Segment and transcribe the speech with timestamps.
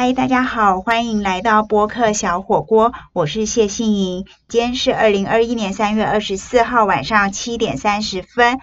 [0.00, 4.26] 嗨，大家好，欢迎来到播客小火锅，我是谢杏莹。
[4.46, 8.60] 今天是二零二一年三月二十四号晚上七点三十分。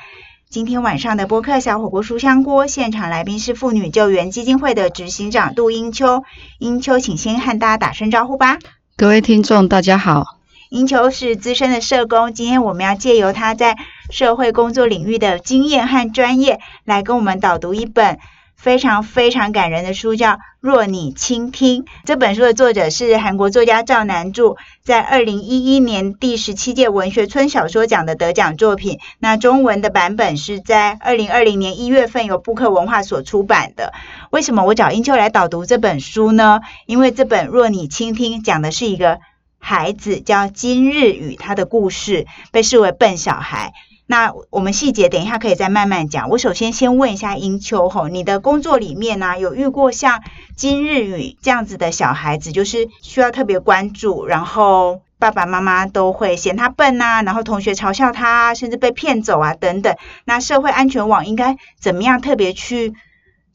[0.50, 6.24] 今天晚上的播客小火锅书香锅现场来宾是妇女救援基金会的执行长杜英秋。
[6.58, 8.58] 英秋，请先和大家打声招呼吧。
[8.96, 10.38] 各位听众，大家好。
[10.70, 13.76] 英秋是资深的社工，今天我们要借由他在
[14.10, 18.20] 社会工作领域的经验和专业，来跟我们导读一本
[18.66, 21.84] 非常非常感人的书，叫《若你倾听》。
[22.04, 28.98] 这本书的作者是韩国作家赵南柱，在二零一一年第十七届文学村小说奖的得奖作品。
[29.20, 33.94] 那中文的版本是在二零二零年一月份由布克文化所出版的。
[34.32, 36.62] 为什么我找英秋来导读这本书呢？
[36.88, 39.20] 因为这本《若你倾听》讲的是一个。
[39.58, 43.73] 孩子叫金日宇，他的故事被视为笨小孩。
[44.08, 46.30] 那我们细节等一下可以再慢慢讲。
[46.30, 50.22] 我首先先问一下英秋吼，你的工作里面呢有遇过像
[50.55, 59.95] 金日宇这样子的小孩子，就是需要特别关注，然后爸爸妈妈都会嫌他笨啊，然后同学嘲笑他，甚至被骗走啊等等。
[60.26, 62.94] 那社会安全网应该怎么样特别去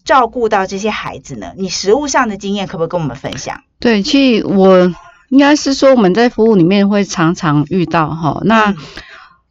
[0.04, 1.52] 照顾到这些孩子呢？
[1.56, 3.62] 你实务上的经验可不可以跟我们分享？
[3.78, 4.92] 对，其实我。
[5.30, 8.74] 应该是说我们在服务里面会常常遇到哈，那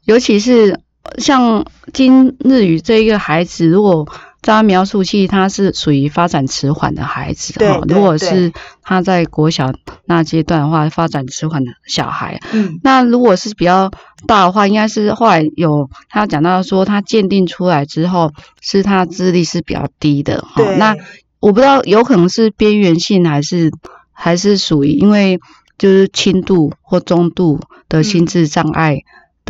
[0.04, 0.82] 尤其是
[1.18, 4.08] 像今日语这一个孩子，如果
[4.42, 9.74] 他描述其实他是属于发展迟缓的孩子哈，如果是他在国小
[10.06, 13.92] 那阶段的话，发展迟缓的小孩，嗯，那如果是比较
[14.28, 20.96] 大的话，应该是后来有他讲到说他鉴定出来之后，是他智力是比较低的哈，那
[21.40, 23.72] 我不知道有可能是边缘性还是
[24.12, 25.40] 还是属于因为。
[25.80, 28.98] 就是轻度或中度的心智障碍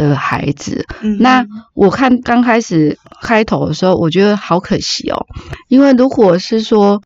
[0.07, 0.85] 的孩子，
[1.19, 5.25] 那我看刚开始开头的时候，我觉得好可惜哦，
[5.67, 7.01] 因为如果是说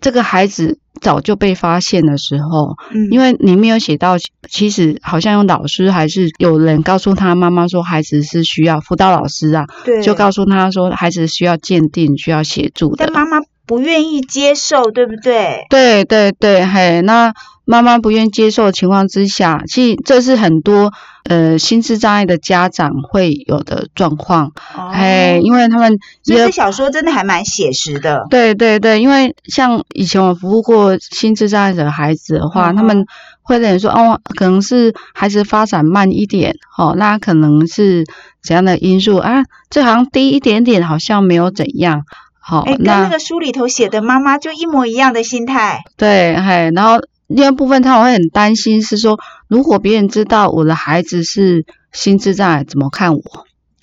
[0.00, 2.76] 这个孩子早就被发现的时候，
[3.10, 4.16] 因为你没有写到，
[4.48, 9.66] 其实好像有老师还是有人告诉他妈妈说，孩子是需要辅导老师啊，
[10.02, 15.66] 就告诉他说，孩子需要鉴定，需要协助的，但妈妈不愿意接受，对不对？
[15.70, 17.32] 对对对，嘿，那。
[17.70, 20.90] 妈妈不愿意接受的情况之下，其实这是很多
[21.24, 24.52] 呃心智障碍的家长会有的状况。
[24.90, 28.24] 哎，因为他们这些小说真的还蛮写实的。
[28.30, 33.04] 对对对，因为像以前我服务过心智障碍的孩子的话，他们
[33.42, 38.06] 会认为说，哦，可能是孩子发展慢一点，哦，那可能是
[38.42, 39.42] 怎样的因素啊？
[39.68, 42.04] 这好像低一点点，好像没有怎样。
[42.48, 45.82] 好，哎，跟那个书里头写的妈妈就一模一样的心态。
[45.96, 46.98] 对，嘿，然后。
[47.30, 53.22] 另外部分，他会很担心，是说如果别人知道我的孩子是心智障碍，怎么看我？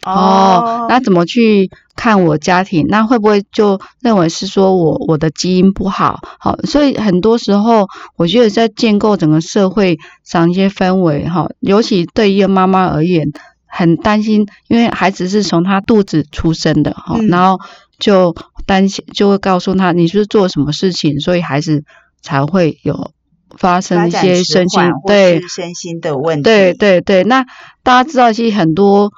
[0.04, 2.88] 哦，那怎么去看我家庭？
[2.90, 6.22] 那会不会就认为是说我我的基因不好？
[6.40, 13.28] 好，所以很多时候，我觉得在建构整个社会上一些氛围，哈，尤其对一个妈妈而言，
[13.68, 17.60] 很担心，因为孩子是从他肚子出生的，哈，然后
[18.00, 21.84] 就担心，就会告诉他你是做什么事情，所以孩子
[22.22, 23.12] 才会有。
[23.58, 27.24] 发生一些身心对身心的问题，对对对。
[27.24, 27.46] 那
[27.84, 29.14] 大家知道，其实很多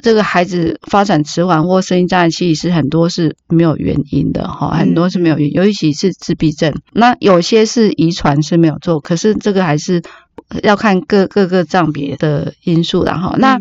[0.00, 6.72] 这个孩子发展迟缓或身心障碍，其实是很多是没有原因的哈，很多是没有原因，尤其是自闭症。
[6.92, 10.02] 那有些是遗传是没有做，可是这个还是
[10.62, 13.58] 要看各各个障别的因素然后那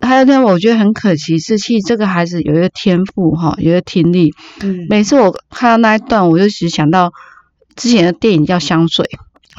[0.00, 4.34] 还有呢，我觉得很可惜是，其实这个孩子有一个天赋哈，有一个听力。
[4.62, 7.12] 嗯，每次我看到那一段，我就只想到
[7.76, 9.04] 之前的电影叫《香水》。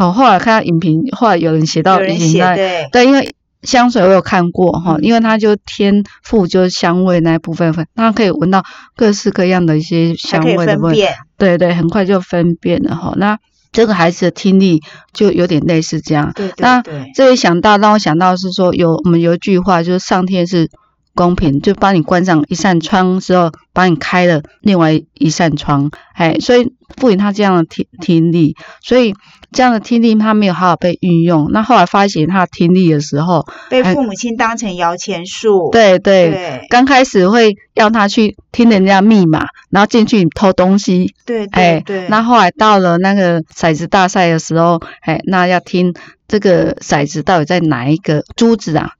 [0.03, 2.89] 哦，后来看到影评，后来有人写到，影评对。
[2.91, 8.63] 对，因为香水我有看过哈，因为它就天赋就是香味那一部分分，它可以闻到
[8.95, 11.07] 各式各样的一些香味的味，
[11.37, 13.13] 对对，很快就分辨了哈。
[13.15, 13.37] 那
[13.73, 16.53] 这个孩子的听力就有点类似这样，对对。
[16.59, 16.81] 那
[17.13, 20.69] 这一想到让我想到是说，有我们有一句话就是上天是。
[21.15, 29.13] 公平，就帮你关上一扇窗之后，帮你开了另外一扇窗，哎，所以赋予他这样的听听力，所以
[29.53, 31.49] 这样的听力他没有好好被运用。
[31.51, 35.69] 那后来发现他听力的时候，被父母亲当成摇钱树。
[35.71, 41.13] 对对，刚开始会要他去听人家密码，然后进去偷东西。
[41.25, 42.07] 对，对对。
[42.09, 45.93] 那后来到了那个骰子大赛的时候，哎，那要听
[46.27, 48.91] 这个骰子到底在哪一个珠子啊？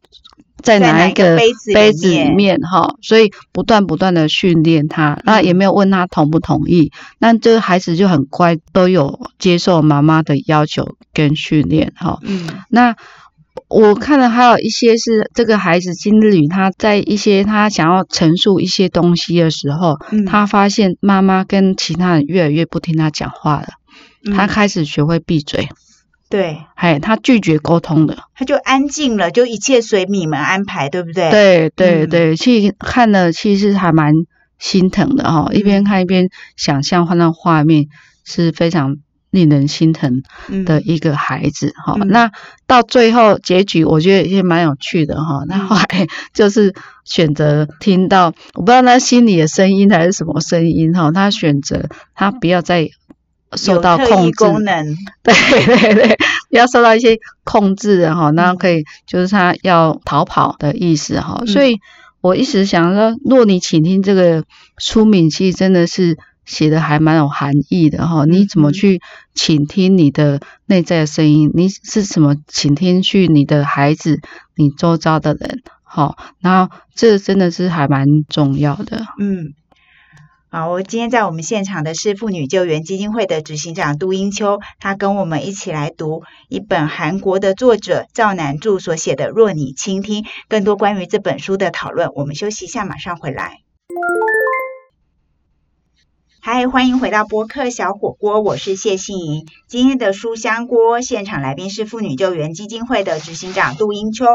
[0.63, 1.37] 在哪一个
[1.73, 2.95] 杯子里面哈？
[3.01, 6.91] 所以不断不断的训练他，那也没有问他同不同意。
[7.19, 12.17] 那这个孩子就很乖，都有接受妈妈的要求跟训练哈。
[12.23, 12.95] 嗯，那
[13.67, 23.67] 我看了还有一些是这个孩子金日宇，他在一些他想要陈述一些东西的时候，他发现妈妈跟其他人越来越不听他讲话了。
[24.35, 25.67] 他嗯开始学会闭嘴，
[26.33, 28.17] 对，哎，他拒绝沟通的。
[28.33, 32.09] 他就安静了，就一切随你们安排，对不对？，对对嗯。
[32.09, 34.15] 对，其实看了其实还蛮
[34.57, 37.85] 心疼的哈、一嗯边看一边想象换那画面，
[38.25, 38.97] 是非常
[39.29, 40.65] 令人心疼嗯。
[40.65, 42.07] 的一个孩子哈、嗯。
[42.07, 42.31] 那
[42.65, 46.73] 到最后结局，我觉得也蛮有趣的哈、那嗯后来就是
[47.05, 52.89] 选择听到，我不知道他心里的声音还是什么声音哈、他选择他不要再
[53.55, 55.33] 受到控制，功 能，对
[55.65, 56.17] 对对，
[56.49, 61.79] 不要受到一些控制的哈，那嗯可以就是他要逃跑的意思哈，嗯所以
[62.21, 64.43] 我一直想说，若你倾听这个
[64.77, 68.25] 书名，其实真的是写的还蛮有含义的哈。
[68.25, 69.01] 你怎么嗯去
[69.33, 71.51] 倾听你的内在的声音？
[71.53, 74.19] 你是怎么倾听去你的孩子、
[74.55, 75.61] 你周遭的人？
[75.83, 79.03] 好，然后这真的是还蛮重要的。
[79.19, 79.53] 嗯。
[80.55, 92.11] 好，我今天在我们现场的是妇女救援基金会的执行长杜英秋，她跟我们一起来读一本韩国的作者赵南柱所写的《若你倾听》，更多关于这本书的讨论。
[92.13, 93.61] 我们休息一下，马上回来。
[96.39, 99.47] 嗨，欢迎回到播客小火锅，我是谢杏莹。
[99.67, 104.25] 今天的书香锅现场来宾是妇女救援基金会的执行长杜英秋，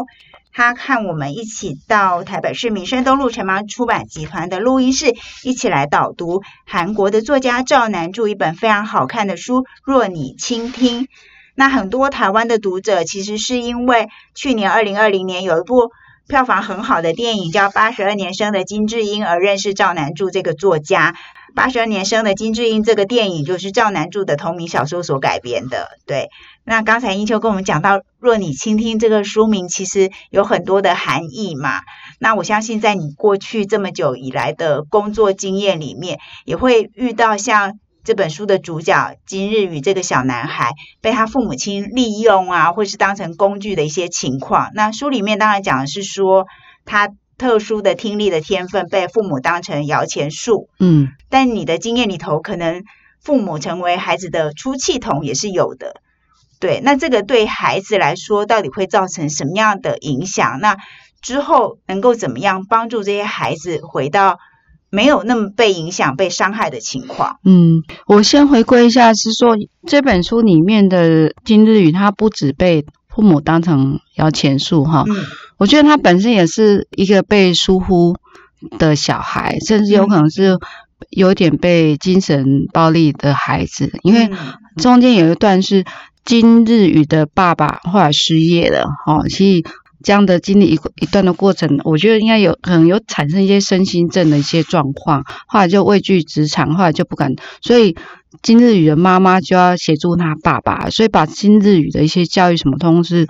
[0.53, 5.15] 他看我们一起到台北市民生东路城邦出版集团的录音室，
[5.45, 11.05] 一起来导读韩国的作家赵南柱一本非常好看的书《若你倾听》。
[11.55, 15.91] 那很多台湾的读者其实是因为去年二零二零年有一部
[16.29, 21.17] 票房很好的电影叫《八十二年生的金智英》而认识赵南柱这个作家。
[21.55, 25.89] 八十二年生的金智英这个电影就是赵南柱的同名小说所改编的。
[26.07, 26.29] 对，
[26.65, 31.81] 那刚才英秋跟我们讲到，若你倾听这个书名，其实有很多的含义嘛。
[32.21, 37.79] 那我相信在你过去这么久以来的工作经验里面，也会遇到像
[38.09, 40.73] 这本书的主角今日与这个小男孩
[41.03, 44.71] 被他父母亲利用啊，或是当成工具的一些情况。
[44.73, 46.47] 那书里面当然讲的是说
[46.87, 52.83] 他特殊的听力的天分被父母当成摇钱树，嗯但你的经验里头，可能
[53.23, 56.01] 父母成为孩子的出气筒也是有的。
[56.61, 60.61] 对，那这个对孩子来说，到底会造成什么样的影响？
[60.61, 60.79] 那
[61.21, 64.39] 之后能够怎么样帮助这些孩子回到
[64.91, 67.39] 没有那么被影响、被伤害的情况？
[67.45, 69.57] 嗯，我先回归一下，是说
[69.87, 75.17] 这本书里面的金日宇，他不止被父母当成摇钱树哈，嗯。
[75.59, 78.15] 我觉得他本身也是一个被疏忽
[78.79, 80.57] 的小孩，甚至有可能是
[81.11, 84.39] 有点被精神暴力的孩子，因为嗯
[84.77, 85.85] 中间有一段是
[86.25, 89.65] 金日宇的爸爸后来失业了，哈，所以
[90.03, 97.97] 这样的经历一一段的过程，我觉得应该有可能有产生一些身心症的一些状况，后来就畏惧职场，后来就不敢，所以
[98.43, 103.27] 金日宇的妈妈就要协助他爸爸，所以把金日宇的一些教育什么通是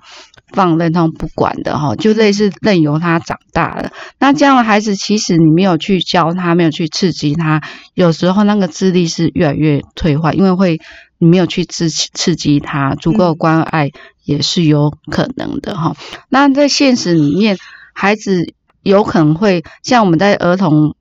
[0.53, 3.91] 放任他不管的哈，就类似任由他长大了。
[4.19, 7.62] 那这样的孩子，其实你没有去教他，没有去刺激他，
[7.94, 10.81] 有时候那个智力是越来越退化，因为会
[11.19, 13.91] 你没有去刺刺激他，足够的关爱
[14.25, 15.97] 也是有可能的哈。
[16.29, 17.59] 那在现实里面，
[17.93, 20.94] 孩子有可能会像我们在儿童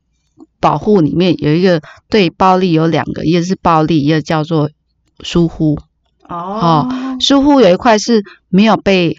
[0.60, 4.72] 保护里面有一个对暴力有两个，一个是暴力，一个叫做
[5.20, 5.78] 疏忽。
[6.28, 9.16] 哦，疏忽有一块是没有被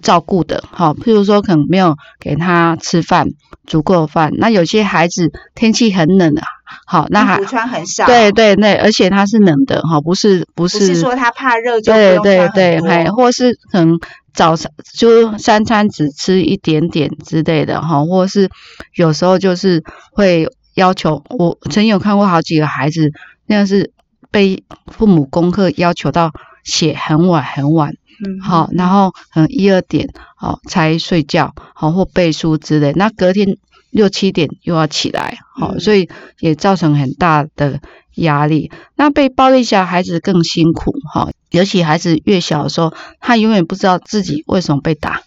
[0.00, 3.28] 照顾的，好，譬如说可能没有给他吃饭，
[3.66, 4.32] 足够的饭。
[4.38, 6.42] 那有些孩子天气很冷啊，
[6.86, 13.98] 好，那还衣服穿很少，对对对，而且他是冷的哈，不是不不是是说他怕热就不对用对对，还或是可能
[14.34, 18.48] 早上就三餐只吃一点点之类的哈，或是
[18.94, 23.10] 有时候就是会要求我曾经有看过好几个孩子，
[23.46, 23.92] 那样是
[24.30, 26.32] 被父母功课要求到
[26.64, 27.92] 写很晚很晚，
[28.24, 33.58] 嗯好，然后可能一二点好才睡觉，好或背书之类，那隔天
[33.92, 36.08] 六七点又要起来，好，嗯所以
[36.40, 37.80] 也造成很大的
[38.16, 38.72] 压力。
[38.96, 45.20] 那被暴力下孩子更辛苦，哈，尤其孩子越小的时候，他永远不知道自己为什么被打，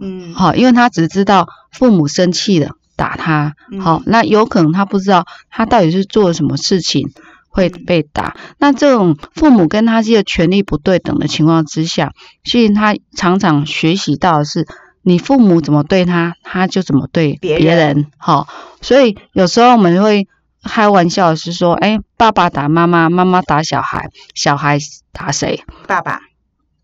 [0.00, 7.08] 嗯好，因为他只知道父母生气了打他，嗯好，那有可能他不知道他到底是做了什么事情。
[7.50, 12.12] 会嗯被打，那这种父母跟他这个权利不对等的情况之下，
[12.44, 14.66] 所以他常常学习到的是，
[15.08, 18.06] 你父母怎么对他，他就怎么对别别人人。
[18.18, 18.46] 好，
[18.82, 20.28] 所以有时候我们会
[20.62, 24.78] 开玩笑是说，哎，爸爸打妈妈，妈妈打小孩，小孩
[25.12, 25.64] 打谁？
[25.86, 26.20] 爸爸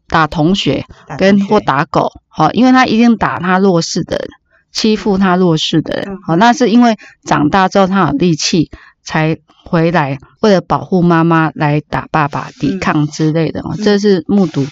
[0.09, 0.87] 打同学
[1.19, 2.11] 跟或打狗。
[2.29, 4.29] 好，因为他一定打他弱势的人，
[4.73, 6.19] 欺负他弱势的人嗯。
[6.27, 8.71] 好，那是因为长大之后他有力气。
[9.07, 13.63] 才回来，为了保护妈妈来打爸爸、抵抗之类的。
[13.85, 14.65] 这是目睹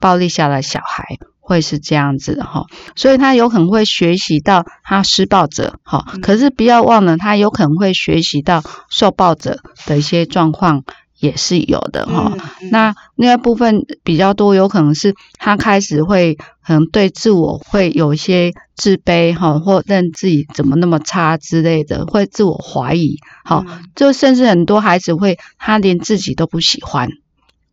[0.00, 1.16] 暴力下的小孩
[1.48, 10.84] 会是这样子的哈，所以他有可能会学习到他施暴者哈，可是不要忘了，他有可能会学习到受暴者的一些状况。
[11.20, 12.32] 也是有的哈，
[12.70, 23.64] 那另外部分比较多，有可能是他开始会可能对自我会有一些自卑哈，或认自己怎么那么差之类的，会自我怀疑，好，
[23.96, 27.08] 就甚至很多孩子会他连自己都不喜欢，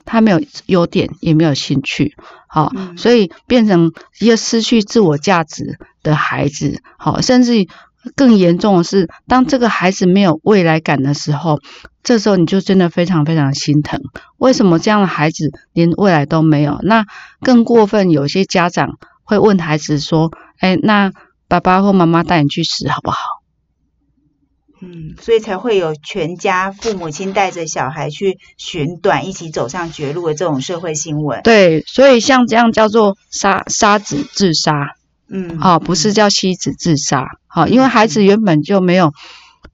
[0.06, 2.16] 他没有优点也没有兴趣，
[2.56, 7.68] 好，所以变成一个失去自我价值的孩子，好，甚至。
[8.16, 11.60] 更严重的是，当这个孩子没有未来感的时候，
[12.04, 14.00] 这时候你就真的非常非常心疼。
[14.38, 16.78] 为什么这样的孩子连未来都没有？
[16.84, 17.04] 那
[17.42, 20.32] 更过分，有些家长会问孩子说
[20.62, 21.12] ：“哎，那
[21.48, 23.18] 爸爸或妈妈带你去死好不好？”
[24.86, 31.42] 嗯，所以才会有全家父母亲带着小孩去寻短，一起走上绝路的这种社会新闻。
[31.44, 34.96] 对，所以像这样叫做杀杀子自杀。
[35.28, 39.12] 嗯，哦，不是叫妻子自杀，好，因为孩子原本就没有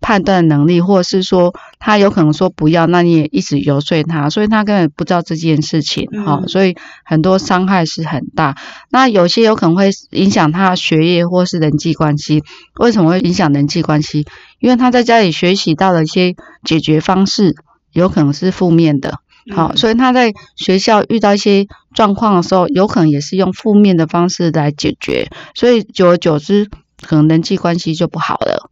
[0.01, 8.57] 判断能力，或者是说他有可能说不要，那你也一直游说他，所以他根本不知道这件事情，好，所以很多伤害是很大。
[8.89, 12.43] 那有些有可能会影响他学业或是人际关系，
[12.79, 14.25] 为什么会影响人际关系？
[14.59, 17.55] 因为他在家里学习到了一些解决方式，
[17.93, 19.19] 有可能是负面的。
[19.55, 26.69] 好，所以他在学校遇到一些状况的时候，有可能也是用负面的方式来解决，所以久而久之，
[27.01, 28.70] 可能人际关系就不好了。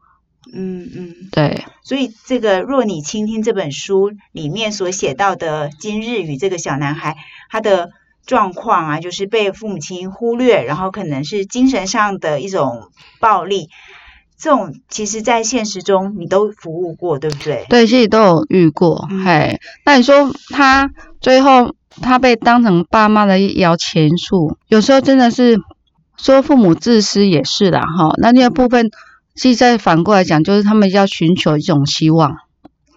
[0.53, 1.63] 嗯嗯，对。
[1.83, 7.17] 所以这个若你倾听这本书里面所写到的今日与这个小男孩，
[7.49, 7.91] 他的
[8.25, 12.89] 状况啊，就是被父母亲忽略，然后可能是精神上的一种
[13.19, 13.69] 暴力。
[14.37, 17.65] 这种其实，在现实中你都服务过，对不对？
[17.67, 19.05] 对，其实都有遇过。
[19.25, 20.89] 嘿，那你说他
[21.19, 25.59] 最后他被当成爸妈的一摇钱树，有时候真的是
[26.15, 28.13] 说父母自私也是啦，哈。
[28.17, 28.89] 那另外部分，
[29.39, 32.35] 其实再反过来讲，就是他们要寻求一种希望。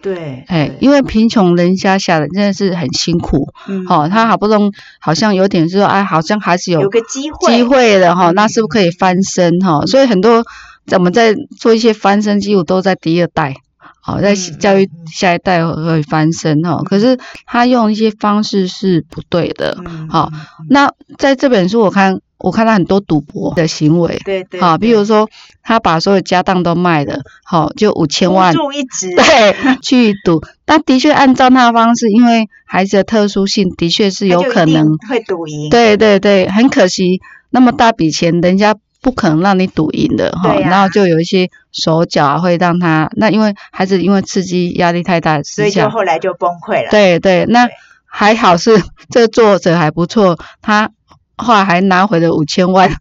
[0.01, 9.85] 对，哎，因为贫穷人家下的真的是很辛苦，嗯，好，他好不容易好像有点说，哎，好像还是有有个机会机会的哈，那是不是可以翻身哈？
[9.85, 10.43] 所以很多。
[10.91, 13.55] 我们在做一些翻身，几乎都在第二代，
[14.01, 16.81] 好，在教育下一代会翻身哈。
[16.83, 19.77] 可是他用一些方式是不对的，
[20.09, 20.29] 好。
[20.69, 25.29] 那在这本书，我看我看到很多赌博的行为，对对，好，比如说
[25.61, 30.41] 他把所有家当都卖了，好，就五千万，一 直对去赌。
[30.65, 35.69] 但的确按照那方式，因为孩子的特殊性，的确是有可能会赌赢。
[35.69, 38.75] 对对对，很可惜，那么大笔钱，人家。
[39.03, 46.89] 不可能让你赌赢的哈，然后就有一些手脚会让他那因为孩子因为刺激压力太大，所以就后来就崩溃了。
[46.89, 47.67] 对对，那
[48.05, 50.89] 还好是 这个作者还不错，他
[51.37, 52.91] 后来还拿回了五千万。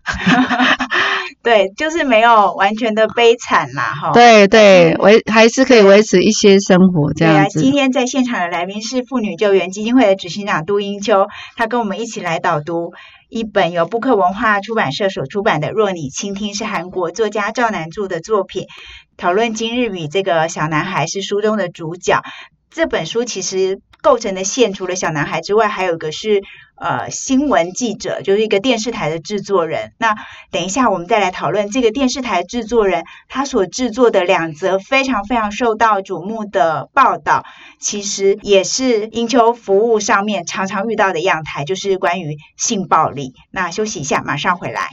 [1.42, 4.12] 对，就是没有完全的悲惨啦，哈。
[4.12, 7.60] 对对，维还是可以维持一些生活这样子。
[7.60, 12.92] 今天在现场的来宾是妇女救援基金会的执行长杜英秋，他跟我们一起来导读。
[13.28, 18.66] 一本由布克文化出版社所出版的《若你倾听》是韩国作家赵南柱的作品，
[19.16, 22.20] 讨论今日与这个小男孩是书中的主角。
[22.70, 26.42] 这本书其实构成的线除了小男孩之外，还有一个是。
[26.74, 29.92] 呃，新闻记者就是一个电视台的制作人。
[29.98, 30.16] 那
[30.50, 37.44] 等一下，我们再来讨论这个电视台制作人他所制作的两则非常非常受到瞩目的报道，
[37.78, 43.34] 其实也是英秋服务上面常常遇到的样态，就是关于性暴力。
[43.52, 44.88] 那休息一下，马上回来。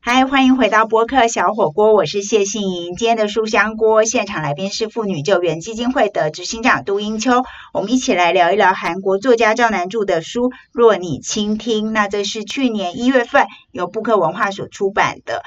[0.00, 2.94] 嗨，欢迎回到播客小火锅，我是谢杏莹。
[2.94, 7.42] 今天的书香锅现场来宾是妇女救援基金会的执行长杜英秋，
[7.74, 11.88] 我们一起来聊一聊韩国作家赵南柱的书《若你倾听》。
[11.90, 15.42] 那这是去年一月份由布克文化所出版的。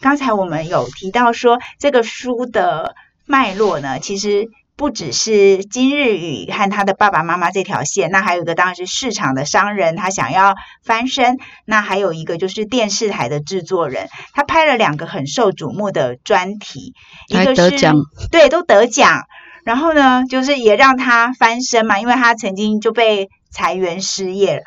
[0.00, 2.94] 刚才我们有提到说，这个书的
[3.26, 4.48] 脉络呢，其实。
[4.76, 10.54] 不只是今日宇和他的爸爸妈妈这条线，那还有一个当然是市场的商人，他想要
[10.84, 11.38] 翻身。
[11.64, 16.92] 那还有一个就是电视台的制作人，他拍了两个很受瞩目的专题，
[17.28, 17.94] 一个是
[18.30, 19.22] 对都得奖，
[19.64, 24.62] 然后呢就是也让他翻身嘛，因为他曾经就被裁员失业了。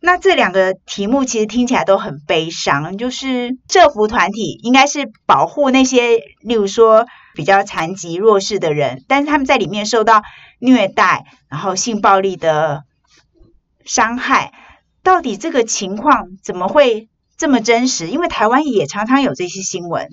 [0.00, 7.04] 那这两个题目其实听起来都很悲伤，就是社服团体应该是保护那些，例如说。
[7.34, 10.22] 比较残疾弱势的人，但是他们在里面受到
[10.58, 12.84] 虐待，然后性暴力的
[13.84, 14.52] 伤害，
[15.02, 18.08] 到底这个情况怎么会这么真实？
[18.08, 20.08] 因为台湾也常常有这些新闻。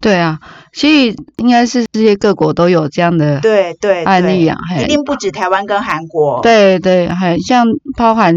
[0.00, 0.40] 对啊，
[0.72, 6.40] 所以应该是世界各国都有这样的对对案例啊，一定不止台湾跟韩国。
[6.40, 7.66] 对对，还像
[7.98, 8.34] 包含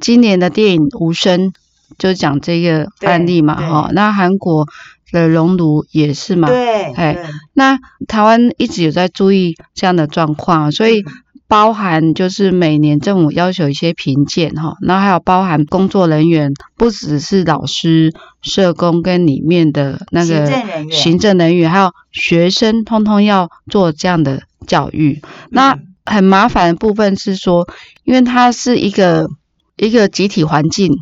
[0.00, 1.52] 今年的电影《无声》
[1.98, 4.66] 就讲这个案例嘛，哈，那韩国
[5.14, 7.16] 的熔炉也是嘛，对，哎，
[7.54, 11.04] 那台湾一直有在注意这样的状况，所以。
[11.46, 20.50] 包含就是每年政府要求一些评鉴哈，然后还有包含工作人员，不只是老师、社工跟里面的那个
[20.90, 25.20] 行政人员，还有学生，通通要做这样的教育。
[25.50, 27.68] 那很麻烦的部分是说，
[28.04, 29.28] 因为它是一个
[29.76, 30.96] 一个集体环境，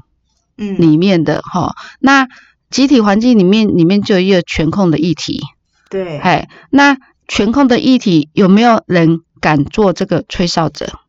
[0.59, 2.27] 嗯，里面的哈，那
[2.73, 5.41] 集体环境里面里面就有一个全控的议题，
[5.89, 6.97] 对，哎，那
[7.29, 9.21] 全控的议题有没有人？
[9.43, 11.01] 敢做这个吹哨者，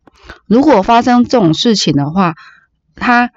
[0.48, 2.34] 如果发生这种事情的话，
[2.96, 3.30] 他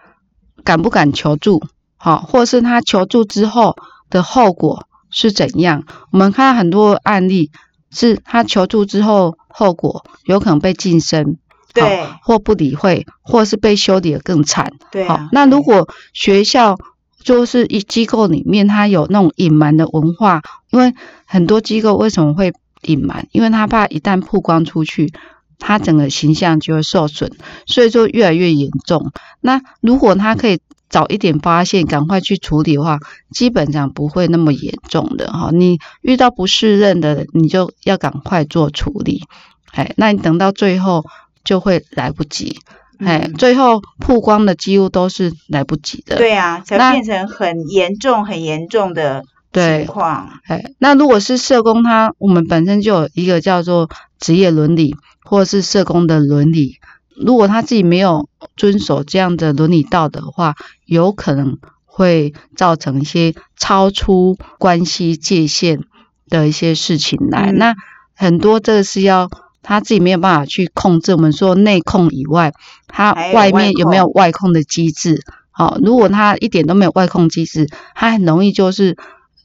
[0.64, 1.62] 敢不敢求助？
[1.98, 3.76] 好，或是他求助之后
[4.08, 5.84] 的后果是怎样？
[6.12, 7.50] 我们看到很多案例，
[7.90, 11.36] 是他求助之后后果有可能被晋升，
[11.74, 15.06] 对，或不理会，或是被修理的更惨，对。
[15.06, 16.78] 好，那如果学校
[17.26, 20.40] 就是一机构里面，他有那种隐瞒的文化，
[20.70, 20.94] 因为
[21.26, 22.54] 很多机构为什么会？
[22.82, 25.12] 隐瞒，因为他怕一旦曝光出去，
[25.58, 27.32] 他整个形象就会受损，
[27.66, 29.10] 所以说越来越严重。
[29.40, 33.00] 那如果他可以早一点发现，赶快去处理的话，
[33.32, 35.50] 基本上不会那么严重的哈。
[35.52, 39.24] 你遇到不适任的，你就要赶快做处理，
[39.72, 41.04] 哎，那你等到最后
[41.42, 42.60] 就会来不及，
[42.98, 46.16] 哎，最后曝光的几乎都是来不及的。
[46.16, 49.24] 对啊，才变成很严重、很严重的。
[49.52, 53.88] 情况，哎，那如果是社工，他我们本身就有一个叫做
[54.18, 56.76] 职业伦理，或者是社工的伦理。
[57.16, 65.84] 如果他自己没有遵守这样的伦理道德的话，有可能会造成一些超出关系界限
[66.28, 67.50] 的一些事情来。
[67.50, 67.74] 那
[68.14, 69.30] 很多这个是要
[69.66, 71.12] 他自己没有办法去控制。
[71.12, 72.52] 我们说内控以外，
[72.86, 75.22] 他外面有没有外控的机制？
[75.50, 78.96] 好，如果他一点都没有外控机制，他很容易就是。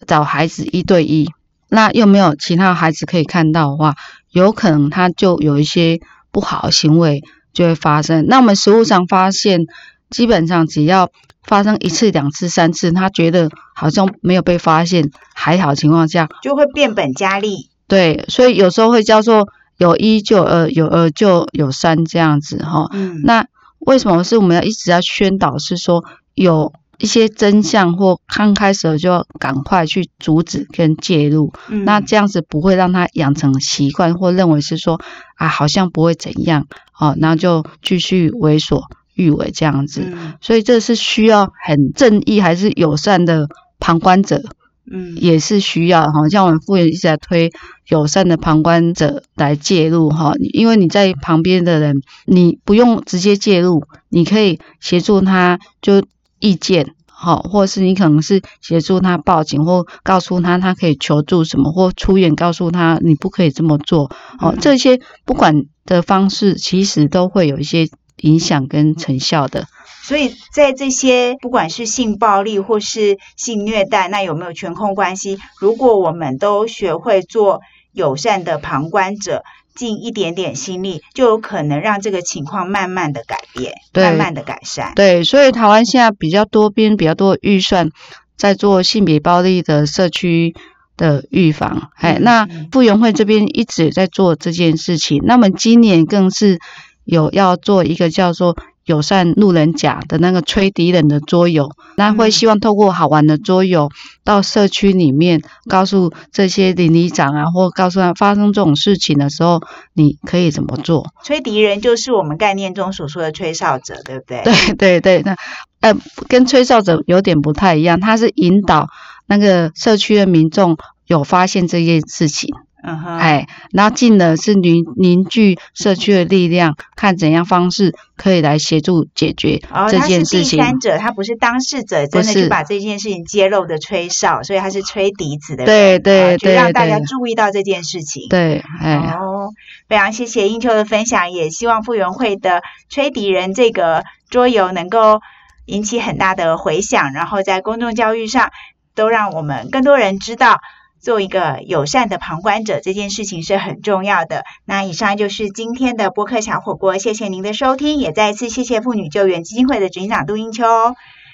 [0.07, 1.29] 找孩子一对一，
[1.69, 3.93] 那又没有其他孩子可以看到的话，
[4.31, 5.99] 有可能他就有一些
[6.31, 7.21] 不好的行为
[7.53, 8.25] 就会发生。
[8.27, 9.67] 那我们实物上发现，
[10.09, 11.11] 基本上只要
[11.43, 17.69] 发生一次、两次、三次，他觉得好像没有被发现，还好情况下，就会变本加厉。
[17.87, 19.47] 对，所以有时候会叫做
[19.81, 22.87] 有一就二，有二就有三这样子哈。
[22.93, 23.21] 嗯。
[23.23, 23.45] 那
[23.79, 25.57] 为什么是我们要一直要宣导？
[25.57, 26.03] 是说
[26.35, 26.71] 有。
[27.01, 31.51] 一些真相或刚开始就要赶快去阻止跟介入，
[31.83, 35.01] 那这样子不会让他养成习惯或认为是说
[35.35, 36.67] 啊好像不会怎样，
[36.99, 38.83] 哦，然后就继续为所
[39.15, 40.13] 欲为这样子。
[40.41, 43.47] 所以这是需要很正义还是友善的
[43.79, 44.43] 旁观者，
[44.89, 46.29] 嗯，也是需要哈。
[46.29, 47.51] 像我们复原一直在推
[47.87, 56.01] 友善的旁观者来介入哈，因为你在旁边的人，你不用直接介入，你可以协助他就。
[56.43, 64.09] 意见好，或是你可能是协助他报警，或告诉他他可以求助什么，或出院告诉他你不可以这么做。
[64.39, 67.87] 哦，这些不管的方式，其实都会有一些
[68.21, 69.67] 影响跟成效的。
[70.11, 75.39] 所以在这些不管是性暴力或是性虐待，那有没有权控关系？
[75.57, 77.61] 如果我们都学会做
[77.93, 79.43] 友善的旁观者。
[79.73, 84.91] 尽一点点心力，就有可能让这个情况慢慢的改变，慢慢的改善。
[84.97, 87.89] 对，所以台湾现在比较多边比较多预算
[88.35, 90.53] 在做性别暴力的社区
[90.97, 91.89] 的预防。
[91.95, 96.59] 哎，那傅园会这边一直在做这件事情，那么今年更是
[97.05, 98.57] 有要做一个叫做。
[98.85, 103.89] 友善路人甲的那个吹笛人的桌游，那会希望透过好玩的桌游
[104.23, 109.61] 到社区里面，告诉这些邻里长啊，或告诉他发生这种事情的时候，
[109.93, 111.07] 你可以怎么做？
[111.23, 114.41] 吹笛人就是我们概念中所说的吹哨者，对不对？
[114.43, 115.35] 对对对，那
[115.81, 115.95] 呃，
[116.27, 118.89] 跟吹哨者有点不太一样，他是引导
[119.27, 122.55] 那个社区的民众有发现这件事情。
[122.83, 130.57] 嗯哼，哎，然后进的是凝凝聚社区的力量，看怎样方式可以来协助解决这件事情。
[130.57, 135.65] 第三者，他不是当事者，真的就把这件事情揭露的吹哨，所以他是吹笛子的。
[135.65, 138.27] 对对对，让大家注意到这件事情。
[138.29, 139.49] 对，哎，哦，
[139.87, 145.21] 非常谢谢英秋的分享，也希望傅园会的吹笛人这个桌游能够
[145.65, 148.49] 引起很大的回响，然后在公众教育上
[148.95, 150.57] 都让我们更多人知道。
[151.01, 154.43] 做一个友善的旁观者，这件事情是很重要的。
[154.65, 160.65] 那以上就是今天的播客小火锅，谢谢您的收听，也再次谢谢妇女救援基金会的执行长杜英秋。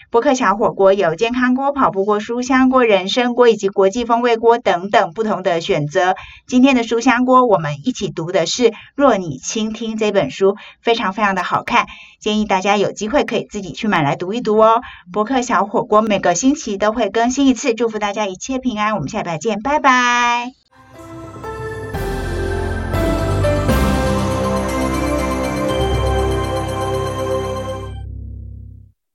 [0.10, 6.16] 博客小火锅有健康锅、跑步锅、书香锅、人参锅以及国际风味锅等等不同的选择。
[6.48, 8.64] 今天的书香锅，我们一起读的是
[8.96, 11.88] 《若你倾听》这本书，非常非常的好看，
[12.20, 14.82] 建议大家有机会可以自己去买来读一读哦。
[15.12, 20.67] 博客小火锅每个星期都会更新一次，祝福大家一切平安，我们下礼拜见，拜拜。